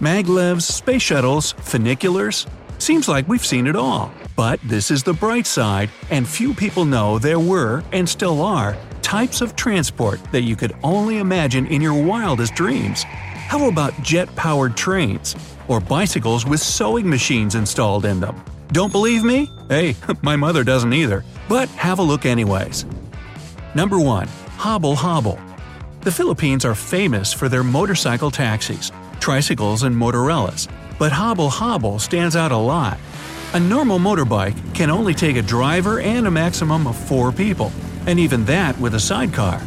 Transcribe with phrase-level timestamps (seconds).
[0.00, 2.48] Maglevs, space shuttles, funiculars.
[2.78, 4.12] Seems like we've seen it all.
[4.36, 8.76] But this is the bright side, and few people know there were, and still are,
[9.02, 13.02] types of transport that you could only imagine in your wildest dreams.
[13.02, 15.34] How about jet powered trains?
[15.66, 18.40] Or bicycles with sewing machines installed in them?
[18.70, 19.50] Don't believe me?
[19.68, 21.24] Hey, my mother doesn't either.
[21.48, 22.86] But have a look anyways.
[23.74, 24.28] Number 1.
[24.56, 25.40] Hobble Hobble.
[26.02, 30.68] The Philippines are famous for their motorcycle taxis, tricycles, and motorellas,
[30.98, 32.98] but Hobble Hobble stands out a lot.
[33.54, 37.72] A normal motorbike can only take a driver and a maximum of four people,
[38.06, 39.60] and even that with a sidecar.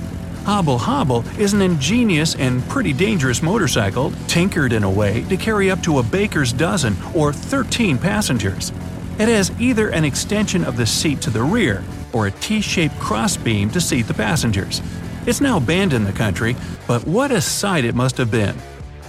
[0.45, 5.69] Hobble Hobble is an ingenious and pretty dangerous motorcycle, tinkered in a way to carry
[5.69, 8.71] up to a baker's dozen or 13 passengers.
[9.19, 12.99] It has either an extension of the seat to the rear or a T shaped
[12.99, 14.81] crossbeam to seat the passengers.
[15.27, 16.55] It's now banned in the country,
[16.87, 18.55] but what a sight it must have been!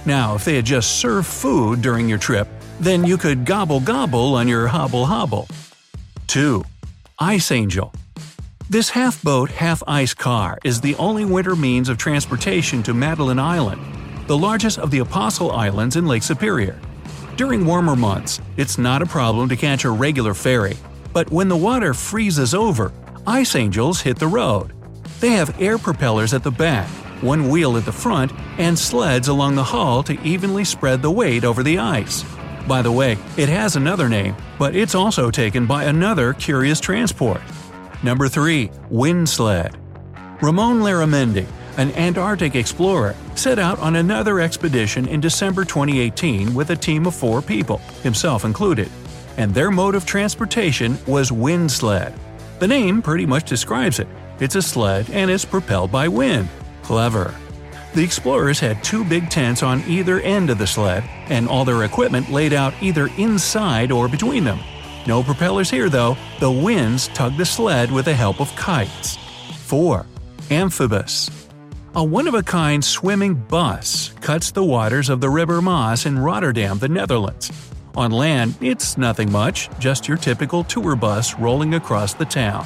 [0.05, 2.47] Now, if they had just served food during your trip,
[2.79, 5.47] then you could gobble gobble on your hobble hobble.
[6.27, 6.63] 2.
[7.19, 7.93] Ice Angel
[8.69, 13.39] This half boat, half ice car is the only winter means of transportation to Madeline
[13.39, 13.81] Island,
[14.27, 16.79] the largest of the Apostle Islands in Lake Superior.
[17.37, 20.75] During warmer months, it's not a problem to catch a regular ferry,
[21.13, 22.91] but when the water freezes over,
[23.25, 24.73] ice angels hit the road.
[25.19, 26.89] They have air propellers at the back,
[27.23, 31.43] one wheel at the front, and sleds along the hull to evenly spread the weight
[31.43, 32.23] over the ice.
[32.67, 37.41] By the way, it has another name, but it's also taken by another curious transport.
[38.03, 38.69] Number 3.
[38.89, 39.77] Wind Sled
[40.41, 41.45] Ramon Larramendi,
[41.77, 47.15] an Antarctic explorer, set out on another expedition in December 2018 with a team of
[47.15, 48.89] four people, himself included,
[49.37, 52.13] and their mode of transportation was wind sled.
[52.59, 54.07] The name pretty much describes it.
[54.39, 56.49] It's a sled and is propelled by wind.
[56.83, 57.33] Clever.
[57.95, 61.83] The explorers had two big tents on either end of the sled, and all their
[61.83, 64.59] equipment laid out either inside or between them.
[65.07, 69.17] No propellers here though, the winds tugged the sled with the help of kites.
[69.65, 70.05] 4.
[70.49, 71.29] Amphibus
[71.95, 76.17] a one of a kind swimming bus cuts the waters of the River Maas in
[76.17, 77.51] Rotterdam, the Netherlands.
[77.95, 82.65] On land, it's nothing much, just your typical tour bus rolling across the town.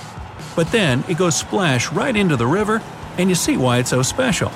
[0.55, 2.81] But then it goes splash right into the river,
[3.17, 4.51] and you see why it's so special.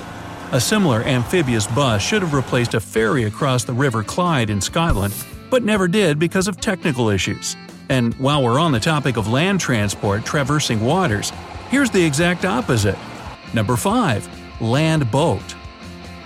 [0.52, 5.14] A similar amphibious bus should have replaced a ferry across the River Clyde in Scotland,
[5.50, 7.56] but never did because of technical issues.
[7.88, 11.30] And while we're on the topic of land transport traversing waters,
[11.70, 12.98] here's the exact opposite.
[13.54, 14.28] Number 5
[14.60, 15.42] land boat.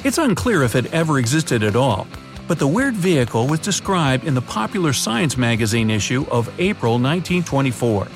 [0.05, 2.07] It's unclear if it ever existed at all,
[2.47, 8.07] but the weird vehicle was described in the popular science magazine issue of April 1924.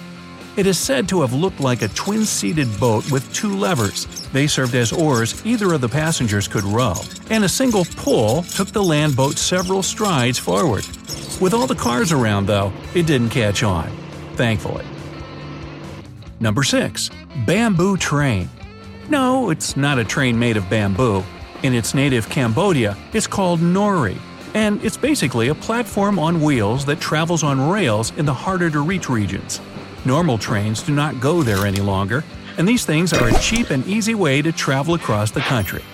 [0.56, 4.06] It is said to have looked like a twin seated boat with two levers.
[4.33, 6.94] They served as oars either of the passengers could row,
[7.31, 10.87] and a single pull took the land boat several strides forward.
[11.41, 13.91] With all the cars around, though, it didn't catch on.
[14.34, 14.84] Thankfully.
[16.41, 17.11] Number 6.
[17.47, 18.49] Bamboo Train
[19.11, 21.25] no, it's not a train made of bamboo.
[21.65, 24.17] In its native Cambodia, it's called nori,
[24.55, 28.81] and it's basically a platform on wheels that travels on rails in the harder to
[28.81, 29.61] reach regions.
[30.05, 32.25] Normal trains do not go there any longer,
[32.56, 35.84] and these things are a cheap and easy way to travel across the country.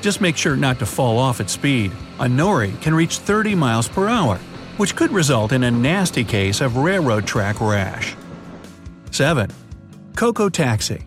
[0.00, 1.90] Just make sure not to fall off at speed.
[2.20, 4.38] A nori can reach 30 miles per hour,
[4.76, 8.14] which could result in a nasty case of railroad track rash.
[9.10, 9.50] 7.
[10.14, 11.04] Coco Taxi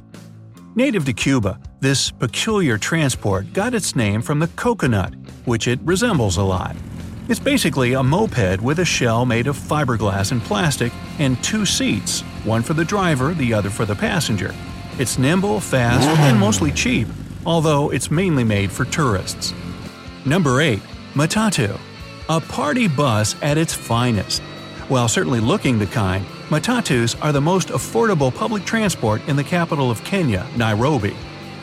[0.76, 5.14] Native to Cuba, this peculiar transport got its name from the coconut,
[5.46, 6.76] which it resembles a lot.
[7.30, 12.22] It's basically a moped with a shell made of fiberglass and plastic and two seats,
[12.44, 14.52] one for the driver, the other for the passenger.
[14.98, 17.08] It's nimble, fast, and mostly cheap,
[17.46, 19.54] although it's mainly made for tourists.
[20.26, 20.82] Number 8.
[21.14, 21.80] Matatu.
[22.30, 24.42] A party bus at its finest.
[24.88, 29.92] While certainly looking the kind, Matatus are the most affordable public transport in the capital
[29.92, 31.16] of Kenya, Nairobi.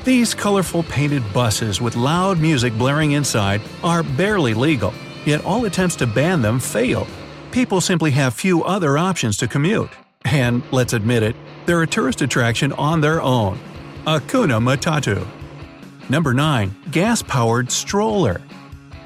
[0.04, 4.94] These colorful painted buses with loud music blaring inside are barely legal,
[5.26, 7.06] yet all attempts to ban them fail.
[7.50, 9.90] People simply have few other options to commute.
[10.24, 11.36] And, let's admit it,
[11.66, 13.58] they're a tourist attraction on their own.
[14.06, 15.26] Akuna Matatu.
[16.08, 16.74] Number 9.
[16.90, 18.40] Gas powered stroller.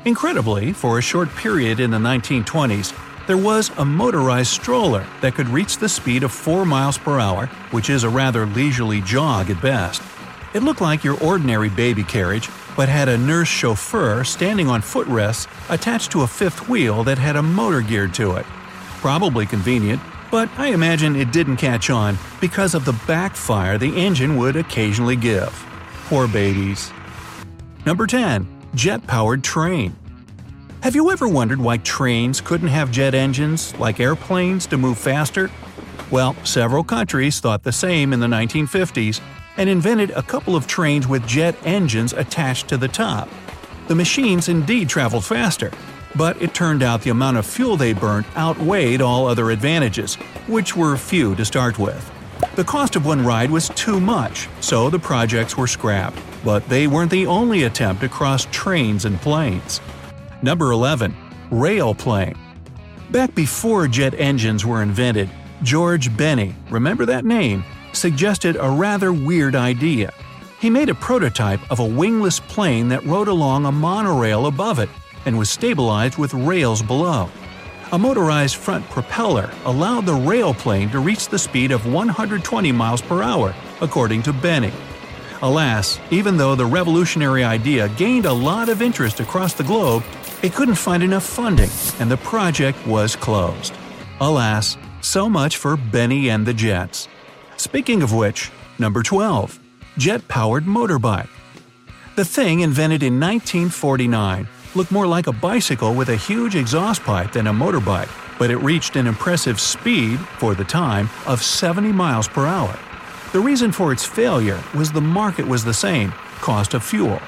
[0.05, 2.95] Incredibly, for a short period in the 1920s,
[3.27, 7.47] there was a motorized stroller that could reach the speed of 4 miles per hour,
[7.71, 10.03] which is a rather leisurely jog at best.
[10.53, 15.47] It looked like your ordinary baby carriage, but had a nurse chauffeur standing on footrests
[15.69, 18.47] attached to a fifth wheel that had a motor geared to it.
[19.01, 20.01] Probably convenient,
[20.31, 25.17] but I imagine it didn't catch on because of the backfire the engine would occasionally
[25.17, 25.51] give.
[26.07, 26.93] Poor babies.
[27.85, 28.47] Number 10.
[28.75, 29.97] Jet powered train.
[30.83, 35.51] Have you ever wondered why trains couldn't have jet engines, like airplanes, to move faster?
[36.11, 39.21] Well, several countries thought the same in the 1950s
[39.61, 43.29] and invented a couple of trains with jet engines attached to the top.
[43.89, 45.71] The machines indeed traveled faster,
[46.17, 50.15] but it turned out the amount of fuel they burnt outweighed all other advantages,
[50.47, 52.11] which were few to start with.
[52.57, 56.87] The cost of one ride was too much, so the projects were scrapped, but they
[56.87, 59.83] weren't the only attempt to cross trains and planes.
[60.41, 61.15] Number 11.
[61.51, 62.39] Rail plane.
[63.11, 65.29] Back before jet engines were invented,
[65.63, 67.63] George Bennie, remember that name,
[67.93, 70.13] suggested a rather weird idea.
[70.61, 74.89] He made a prototype of a wingless plane that rode along a monorail above it
[75.27, 77.31] and was stabilized with rails below.
[77.93, 83.03] A motorized front propeller allowed the rail plane to reach the speed of 120 miles
[83.03, 84.73] per hour, according to Bennie.
[85.43, 90.05] Alas, even though the revolutionary idea gained a lot of interest across the globe,
[90.43, 93.75] it couldn't find enough funding, and the project was closed.
[94.21, 97.09] Alas, so much for Bennie and the Jets.
[97.61, 99.61] Speaking of which, number 12
[99.99, 101.29] Jet powered motorbike.
[102.17, 107.33] The thing invented in 1949 looked more like a bicycle with a huge exhaust pipe
[107.33, 108.09] than a motorbike,
[108.39, 112.79] but it reached an impressive speed, for the time, of 70 miles per hour.
[113.33, 117.21] The reason for its failure was the market was the same cost of fuel.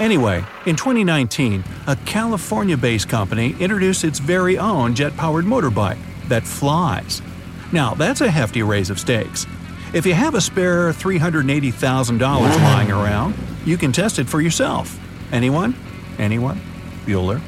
[0.00, 5.98] Anyway, in 2019, a California based company introduced its very own jet powered motorbike
[6.28, 7.22] that flies.
[7.72, 9.46] Now, that's a hefty raise of stakes.
[9.94, 15.00] If you have a spare $380,000 lying around, you can test it for yourself.
[15.32, 15.74] Anyone?
[16.18, 16.60] Anyone?
[17.06, 17.40] Bueller.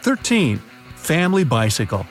[0.00, 0.58] 13.
[0.96, 2.06] Family Bicycle.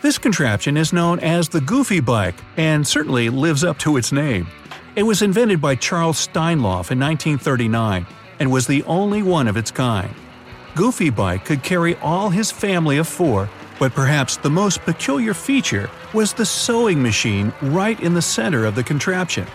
[0.00, 4.46] This contraption is known as the Goofy Bike and certainly lives up to its name.
[4.96, 8.06] It was invented by Charles Steinlauf in 1939
[8.38, 10.14] and was the only one of its kind.
[10.74, 15.90] Goofy Bike could carry all his family of four, but perhaps the most peculiar feature
[16.12, 19.46] was the sewing machine right in the center of the contraption.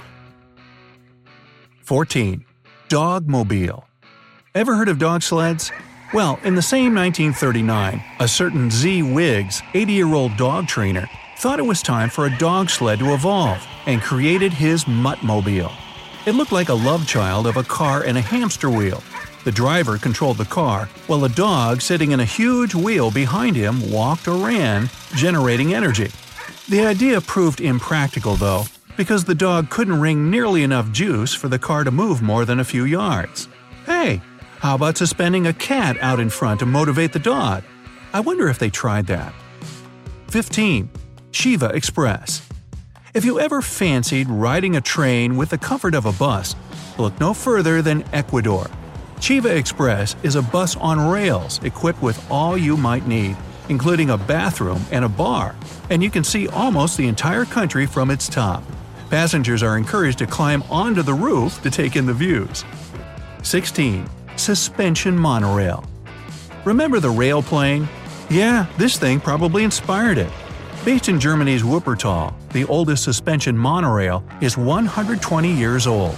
[1.84, 2.46] 14.
[2.90, 3.84] Dogmobile.
[4.56, 5.72] Ever heard of dog sleds?
[6.14, 9.04] Well, in the same 1939, a certain Z.
[9.04, 11.08] Wiggs, 80 year old dog trainer,
[11.38, 15.72] thought it was time for a dog sled to evolve and created his Muttmobile.
[16.26, 19.02] It looked like a love child of a car and a hamster wheel.
[19.50, 23.92] The driver controlled the car, while a dog sitting in a huge wheel behind him
[23.92, 26.12] walked or ran, generating energy.
[26.68, 28.66] The idea proved impractical, though,
[28.96, 32.60] because the dog couldn't wring nearly enough juice for the car to move more than
[32.60, 33.48] a few yards.
[33.88, 34.22] Hey,
[34.60, 37.64] how about suspending a cat out in front to motivate the dog?
[38.14, 39.34] I wonder if they tried that.
[40.28, 40.92] 15.
[41.32, 42.48] Chiva Express.
[43.16, 46.56] If you ever fancied riding a train with the comfort of a bus,
[47.00, 48.70] look no further than Ecuador.
[49.20, 53.36] Chiva Express is a bus on rails equipped with all you might need,
[53.68, 55.56] including a bathroom and a bar,
[55.90, 58.64] and you can see almost the entire country from its top.
[59.10, 62.64] Passengers are encouraged to climb onto the roof to take in the views.
[63.44, 64.10] 16.
[64.38, 65.84] Suspension Monorail
[66.64, 67.90] Remember the rail plane?
[68.30, 70.32] Yeah, this thing probably inspired it.
[70.86, 76.16] Based in Germany's Wuppertal, the oldest suspension monorail is 120 years old.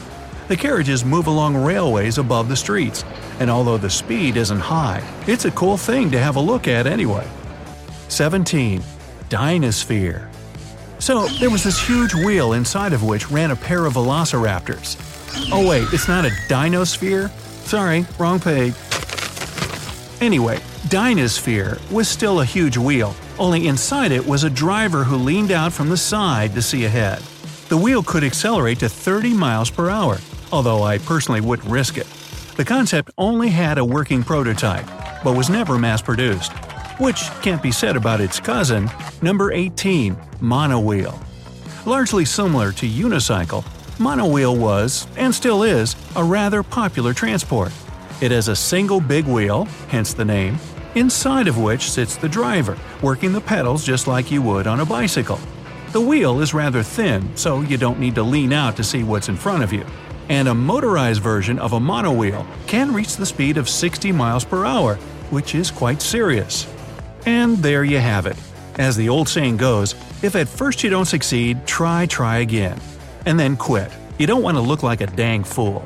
[0.51, 3.05] The carriages move along railways above the streets,
[3.39, 6.85] and although the speed isn't high, it's a cool thing to have a look at
[6.85, 7.25] anyway.
[8.09, 8.83] 17.
[9.29, 10.27] Dynasphere
[10.99, 14.97] So, there was this huge wheel inside of which ran a pair of velociraptors.
[15.53, 17.29] Oh wait, it's not a dinosphere?
[17.65, 18.73] Sorry, wrong page.
[20.19, 20.57] Anyway,
[20.89, 25.71] Dynasphere was still a huge wheel, only inside it was a driver who leaned out
[25.71, 27.19] from the side to see ahead.
[27.69, 30.17] The wheel could accelerate to 30 miles per hour,
[30.51, 32.07] although I personally wouldn't risk it.
[32.57, 34.85] The concept only had a working prototype,
[35.23, 36.51] but was never mass produced.
[36.99, 38.89] Which can't be said about its cousin,
[39.21, 41.17] number 18, Monowheel.
[41.85, 43.63] Largely similar to Unicycle,
[43.97, 47.71] Monowheel was, and still is, a rather popular transport.
[48.21, 50.57] It has a single big wheel, hence the name,
[50.95, 54.85] inside of which sits the driver, working the pedals just like you would on a
[54.85, 55.39] bicycle.
[55.91, 59.29] The wheel is rather thin, so you don't need to lean out to see what's
[59.29, 59.85] in front of you.
[60.31, 64.65] And a motorized version of a monowheel can reach the speed of 60 miles per
[64.65, 64.95] hour,
[65.29, 66.65] which is quite serious.
[67.25, 68.37] And there you have it.
[68.79, 72.79] As the old saying goes, if at first you don't succeed, try, try again.
[73.25, 73.91] And then quit.
[74.17, 75.85] You don't want to look like a dang fool.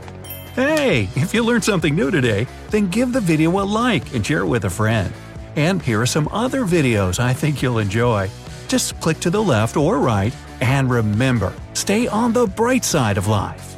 [0.53, 4.41] Hey, if you learned something new today, then give the video a like and share
[4.41, 5.11] it with a friend.
[5.55, 8.29] And here are some other videos I think you'll enjoy.
[8.67, 13.25] Just click to the left or right, and remember, stay on the bright side of
[13.25, 13.71] life.